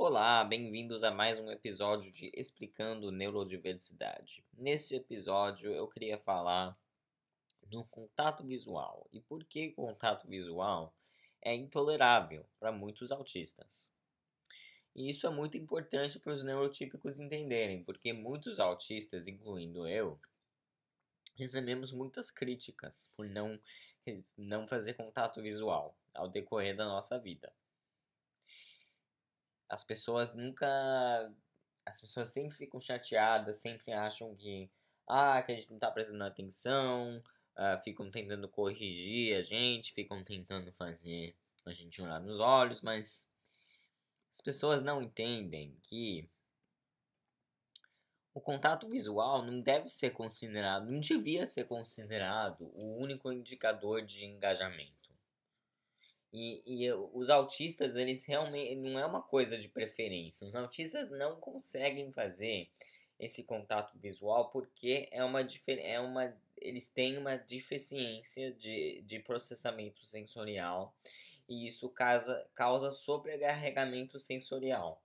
[0.00, 4.44] Olá, bem-vindos a mais um episódio de Explicando Neurodiversidade.
[4.56, 6.78] Neste episódio eu queria falar
[7.66, 10.94] do contato visual e por que contato visual
[11.42, 13.90] é intolerável para muitos autistas.
[14.94, 20.16] E isso é muito importante para os neurotípicos entenderem, porque muitos autistas, incluindo eu,
[21.34, 23.60] recebemos muitas críticas por não,
[24.36, 27.52] não fazer contato visual ao decorrer da nossa vida.
[29.68, 30.66] As pessoas nunca.
[31.84, 34.70] As pessoas sempre ficam chateadas, sempre acham que.
[35.06, 37.22] Ah, que a gente não está prestando atenção,
[37.56, 41.34] uh, ficam tentando corrigir a gente, ficam tentando fazer
[41.64, 43.28] a gente olhar nos olhos, mas
[44.30, 46.28] as pessoas não entendem que
[48.34, 54.24] o contato visual não deve ser considerado, não devia ser considerado o único indicador de
[54.24, 54.97] engajamento.
[56.32, 58.76] E, e os autistas, eles realmente.
[58.76, 60.46] Não é uma coisa de preferência.
[60.46, 62.70] Os autistas não conseguem fazer
[63.18, 70.04] esse contato visual porque é uma, é uma eles têm uma deficiência de, de processamento
[70.04, 70.94] sensorial
[71.48, 75.02] e isso causa, causa sobrecarregamento sensorial.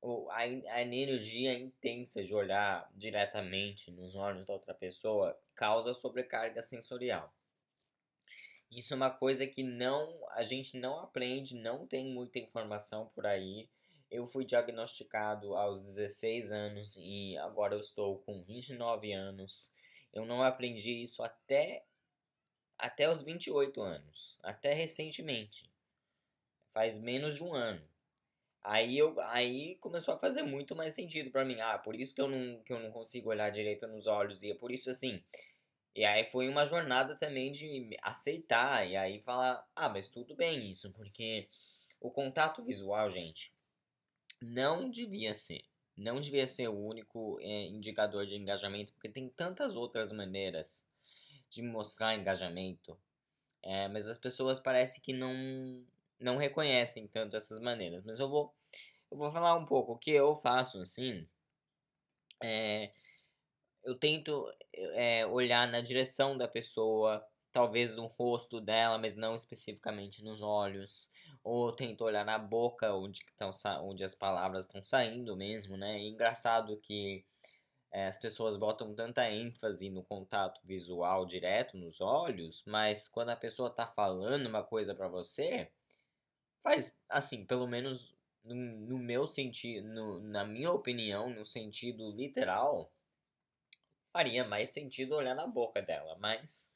[0.00, 6.62] O, a, a energia intensa de olhar diretamente nos olhos da outra pessoa causa sobrecarga
[6.62, 7.32] sensorial.
[8.74, 13.24] Isso é uma coisa que não a gente não aprende, não tem muita informação por
[13.24, 13.68] aí.
[14.10, 19.72] Eu fui diagnosticado aos 16 anos e agora eu estou com 29 anos.
[20.12, 21.84] Eu não aprendi isso até
[22.76, 25.70] até os 28 anos, até recentemente.
[26.72, 27.88] Faz menos de um ano.
[28.60, 31.60] Aí eu aí começou a fazer muito mais sentido para mim.
[31.60, 34.50] Ah, por isso que eu não que eu não consigo olhar direito nos olhos e
[34.50, 35.22] é por isso assim,
[35.94, 40.70] e aí foi uma jornada também de aceitar e aí falar, ah, mas tudo bem
[40.70, 41.48] isso, porque
[42.00, 43.52] o contato visual, gente,
[44.42, 45.64] não devia ser.
[45.96, 50.84] Não devia ser o único é, indicador de engajamento, porque tem tantas outras maneiras
[51.48, 52.98] de mostrar engajamento,
[53.62, 55.86] é, mas as pessoas parece que não,
[56.18, 58.04] não reconhecem tanto essas maneiras.
[58.04, 58.52] Mas eu vou,
[59.10, 61.26] eu vou falar um pouco o que eu faço assim.
[62.42, 62.90] É,
[63.84, 70.24] eu tento é, olhar na direção da pessoa, talvez no rosto dela, mas não especificamente
[70.24, 71.10] nos olhos.
[71.42, 73.52] Ou tento olhar na boca, onde, tão,
[73.82, 76.00] onde as palavras estão saindo mesmo, né?
[76.00, 77.24] E engraçado que
[77.92, 83.36] é, as pessoas botam tanta ênfase no contato visual direto nos olhos, mas quando a
[83.36, 85.70] pessoa tá falando uma coisa para você,
[86.62, 88.14] faz assim, pelo menos
[88.44, 89.86] no, no meu sentido,
[90.20, 92.90] na minha opinião, no sentido literal,
[94.14, 96.70] faria mais sentido olhar na boca dela, mas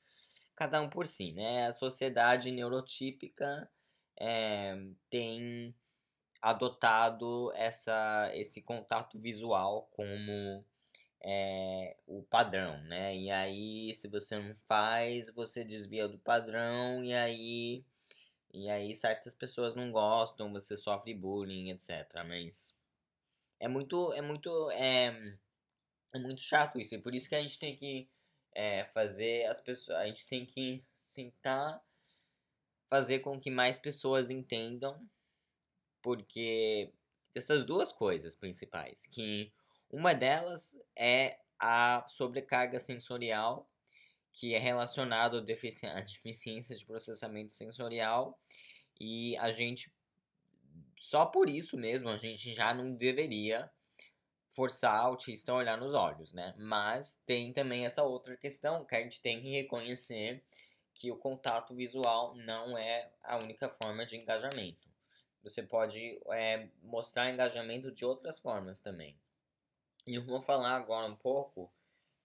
[0.56, 1.68] cada um por si, né?
[1.68, 3.70] A sociedade neurotípica
[4.18, 4.76] é,
[5.08, 5.72] tem
[6.42, 10.64] adotado essa, esse contato visual como
[11.22, 13.16] é, o padrão, né?
[13.16, 17.84] E aí, se você não faz, você desvia do padrão e aí
[18.52, 22.24] e aí certas pessoas não gostam, você sofre bullying, etc.
[22.26, 22.74] Mas
[23.60, 25.36] é muito é muito é,
[26.14, 26.94] é muito chato isso.
[26.94, 28.08] E por isso que a gente tem que
[28.54, 29.98] é, fazer as pessoas.
[29.98, 31.82] A gente tem que tentar
[32.88, 35.08] fazer com que mais pessoas entendam.
[36.02, 36.92] Porque
[37.34, 39.06] essas duas coisas principais.
[39.06, 39.52] Que
[39.90, 43.68] uma delas é a sobrecarga sensorial,
[44.32, 48.38] que é relacionado à deficiência de processamento sensorial.
[49.00, 49.92] E a gente,
[50.96, 53.70] só por isso mesmo, a gente já não deveria
[54.50, 56.54] forçar a autista a olhar nos olhos, né?
[56.58, 60.42] Mas tem também essa outra questão que a gente tem que reconhecer
[60.94, 64.88] que o contato visual não é a única forma de engajamento.
[65.42, 69.16] Você pode é, mostrar engajamento de outras formas também.
[70.06, 71.70] E eu vou falar agora um pouco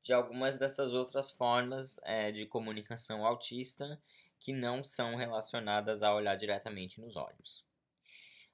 [0.02, 4.02] de algumas dessas outras formas é, de comunicação autista
[4.40, 7.64] que não são relacionadas a olhar diretamente nos olhos.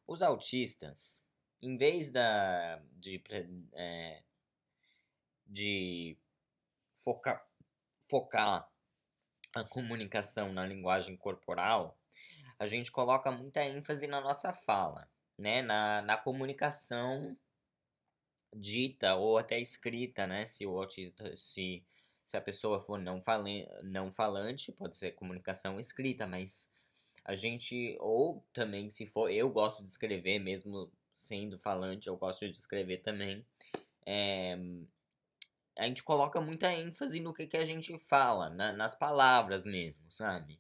[0.06, 1.22] Os autistas,
[1.62, 3.22] em vez da, de,
[3.74, 4.24] é,
[5.46, 6.18] de
[7.04, 7.46] focar,
[8.08, 8.70] focar
[9.56, 11.98] a comunicação na linguagem corporal,
[12.58, 15.62] a gente coloca muita ênfase na nossa fala, né?
[15.62, 17.38] na, na comunicação
[18.54, 20.46] dita ou até escrita, né?
[20.46, 21.86] Se o autista, se,
[22.26, 23.22] se a pessoa for não,
[23.84, 26.70] não falante, pode ser comunicação escrita, mas
[27.24, 32.50] a gente, ou também se for, eu gosto de escrever mesmo sendo falante, eu gosto
[32.50, 33.46] de escrever também,
[34.06, 34.58] é,
[35.78, 40.10] a gente coloca muita ênfase no que, que a gente fala, na, nas palavras mesmo,
[40.10, 40.60] sabe?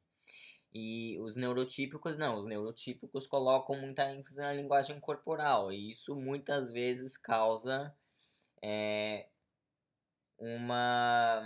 [0.71, 6.69] E os neurotípicos não, os neurotípicos colocam muita ênfase na linguagem corporal, e isso muitas
[6.69, 7.95] vezes causa
[8.61, 9.27] é,
[10.37, 11.41] uma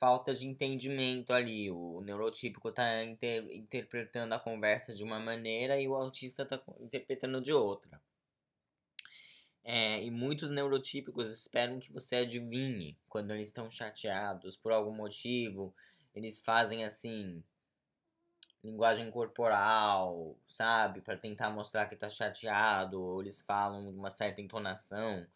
[0.00, 1.70] falta de entendimento ali.
[1.70, 7.40] O neurotípico está inter interpretando a conversa de uma maneira e o autista está interpretando
[7.40, 8.00] de outra.
[9.62, 15.74] É, e muitos neurotípicos esperam que você adivinhe quando eles estão chateados por algum motivo.
[16.14, 17.44] Eles fazem assim,
[18.64, 21.02] linguagem corporal, sabe?
[21.02, 23.02] para tentar mostrar que tá chateado.
[23.02, 25.26] Ou eles falam uma certa entonação.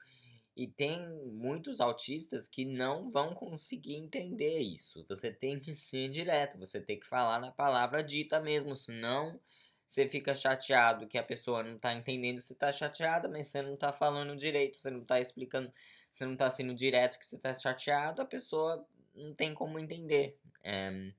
[0.57, 5.05] E tem muitos autistas que não vão conseguir entender isso.
[5.09, 9.41] Você tem que ser direto, você tem que falar na palavra dita mesmo, senão
[9.87, 13.77] você fica chateado que a pessoa não tá entendendo, você tá chateada, mas você não
[13.77, 15.73] tá falando direito, você não tá explicando,
[16.11, 20.39] você não tá sendo direto que você tá chateado, a pessoa não tem como entender.
[20.63, 21.13] É,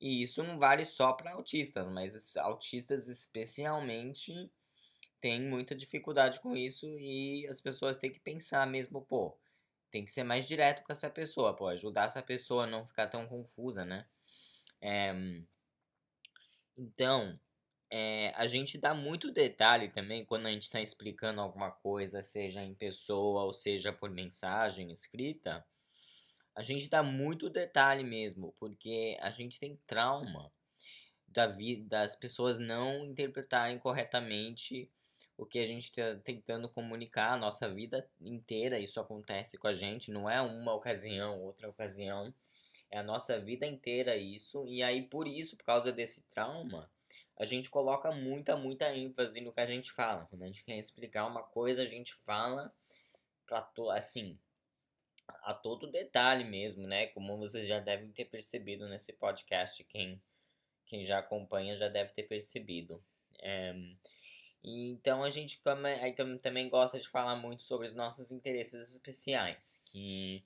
[0.00, 4.50] e isso não vale só para autistas, mas autistas especialmente
[5.24, 9.34] têm muita dificuldade com isso e as pessoas têm que pensar mesmo, pô,
[9.90, 13.06] tem que ser mais direto com essa pessoa, pô, ajudar essa pessoa a não ficar
[13.06, 14.06] tão confusa, né?
[14.82, 15.14] É,
[16.76, 17.40] então,
[17.90, 22.62] é, a gente dá muito detalhe também quando a gente está explicando alguma coisa, seja
[22.62, 25.64] em pessoa ou seja por mensagem escrita.
[26.54, 30.52] A gente dá muito detalhe mesmo, porque a gente tem trauma
[31.26, 34.92] da vida, das pessoas não interpretarem corretamente
[35.36, 38.78] o que a gente está tentando comunicar a nossa vida inteira.
[38.78, 42.32] Isso acontece com a gente, não é uma ocasião, outra ocasião.
[42.90, 44.64] É a nossa vida inteira isso.
[44.68, 46.88] E aí, por isso, por causa desse trauma,
[47.36, 50.26] a gente coloca muita, muita ênfase no que a gente fala.
[50.26, 52.72] Quando a gente quer explicar uma coisa, a gente fala
[53.46, 54.38] pra to assim,
[55.42, 57.08] a todo detalhe mesmo, né?
[57.08, 60.22] Como vocês já devem ter percebido nesse podcast, quem,
[60.86, 63.02] quem já acompanha já deve ter percebido.
[63.40, 63.74] É,
[64.64, 65.60] então a gente
[66.40, 70.42] também gosta de falar muito sobre os nossos interesses especiais, que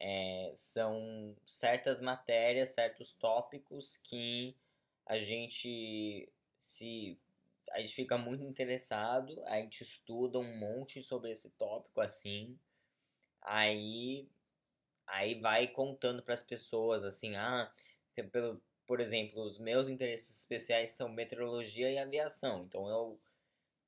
[0.00, 4.56] é, são certas matérias, certos tópicos que
[5.06, 6.28] a gente
[6.60, 7.18] se
[7.72, 12.58] a gente fica muito interessado, a gente estuda um monte sobre esse tópico assim.
[13.42, 14.26] Aí
[15.06, 17.70] aí vai contando para as pessoas assim, ah,
[18.30, 22.64] pelo, por exemplo, os meus interesses especiais são meteorologia e aviação.
[22.64, 23.20] Então eu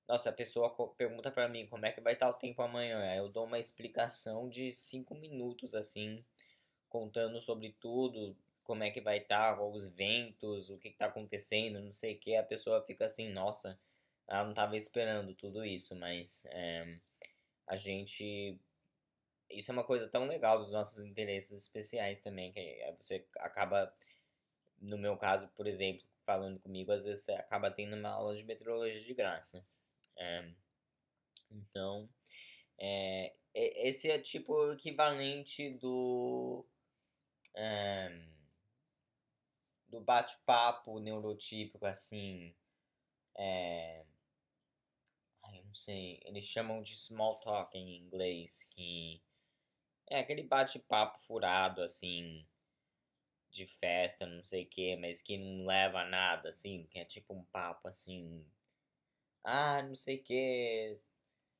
[0.09, 3.15] nossa, a pessoa pergunta para mim como é que vai estar o tempo amanhã.
[3.15, 6.25] Eu dou uma explicação de cinco minutos assim,
[6.89, 11.93] contando sobre tudo, como é que vai estar, os ventos, o que está acontecendo, não
[11.93, 13.79] sei o que, a pessoa fica assim, nossa,
[14.27, 16.97] ela não estava esperando tudo isso, mas é,
[17.67, 18.59] a gente.
[19.51, 23.95] Isso é uma coisa tão legal dos nossos interesses especiais também, que você acaba,
[24.81, 28.45] no meu caso, por exemplo, falando comigo, às vezes você acaba tendo uma aula de
[28.45, 29.65] meteorologia de graça.
[30.17, 30.51] É,
[31.51, 32.09] então,
[32.79, 36.67] é, esse é tipo o equivalente do.
[37.55, 38.11] É,
[39.89, 42.55] do bate-papo neurotípico, assim.
[43.37, 44.05] É.
[45.53, 46.21] Eu não sei.
[46.25, 49.23] Eles chamam de small talk em inglês, que.
[50.09, 52.47] É aquele bate-papo furado, assim.
[53.51, 56.87] De festa, não sei o que, mas que não leva a nada, assim.
[56.91, 58.45] Que é tipo um papo assim.
[59.45, 60.99] Ah, não sei o que,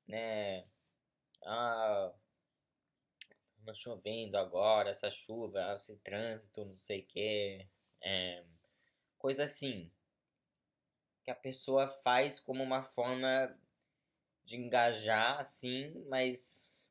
[0.09, 0.65] né?
[1.45, 2.13] Ah,
[3.65, 7.67] tá chovendo agora, essa chuva, esse trânsito, não sei o que.
[8.03, 8.45] É,
[9.19, 9.91] coisa assim.
[11.25, 13.57] Que a pessoa faz como uma forma
[14.45, 16.87] de engajar, assim, mas.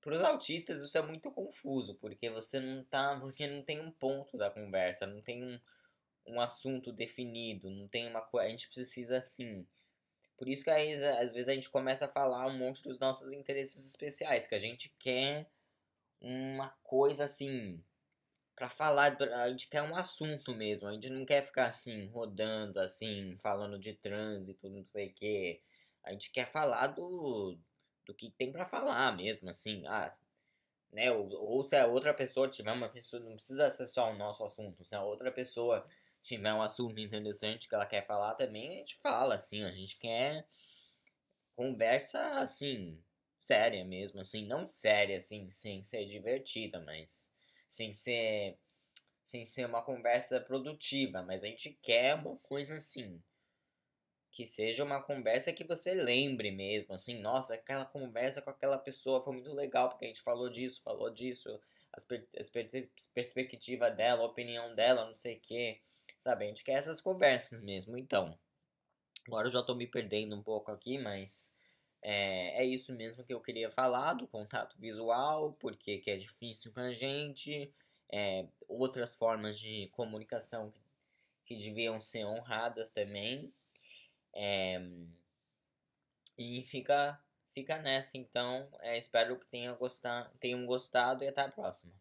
[0.00, 3.18] Para os autistas isso é muito confuso, porque você não tá.
[3.20, 5.60] Porque não tem um ponto da conversa, não tem um,
[6.30, 8.46] um assunto definido, não tem uma coisa.
[8.48, 9.66] A gente precisa assim.
[10.36, 13.30] Por isso que aí, às vezes a gente começa a falar um monte dos nossos
[13.32, 15.50] interesses especiais, que a gente quer
[16.20, 17.82] uma coisa assim
[18.54, 22.78] para falar, a gente quer um assunto mesmo, a gente não quer ficar assim, rodando
[22.78, 25.62] assim, falando de trânsito, não sei o que.
[26.04, 27.56] A gente quer falar do,
[28.04, 30.14] do que tem para falar mesmo, assim, ah,
[30.92, 34.16] né, ou, ou, se a outra pessoa tiver uma pessoa, não precisa ser só o
[34.16, 35.86] nosso assunto, se a outra pessoa
[36.22, 39.98] tiver um assunto interessante que ela quer falar também, a gente fala, assim, a gente
[39.98, 40.46] quer
[41.56, 43.02] conversa, assim,
[43.38, 47.30] séria mesmo, assim, não séria, assim, sem ser divertida, mas
[47.68, 48.58] sem ser
[49.24, 53.22] sem ser uma conversa produtiva, mas a gente quer uma coisa assim,
[54.32, 59.22] que seja uma conversa que você lembre mesmo, assim, nossa, aquela conversa com aquela pessoa
[59.22, 61.60] foi muito legal, porque a gente falou disso, falou disso,
[61.92, 62.68] as, per as per
[63.14, 65.80] perspectiva dela, a opinião dela, não sei o que,
[66.20, 66.44] sabe?
[66.44, 68.38] A gente quer essas conversas mesmo, então.
[69.26, 71.52] Agora eu já tô me perdendo um pouco aqui, mas
[72.02, 76.72] é, é isso mesmo que eu queria falar do contato visual, porque que é difícil
[76.72, 77.72] pra gente,
[78.12, 80.80] é, outras formas de comunicação que,
[81.46, 83.52] que deviam ser honradas também.
[84.34, 84.80] É,
[86.38, 87.20] e fica,
[87.54, 88.68] fica nessa, então.
[88.80, 91.92] É, espero que tenham gostado, tenham gostado e até a próxima.